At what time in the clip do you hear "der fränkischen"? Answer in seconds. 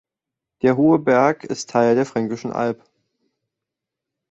1.93-2.51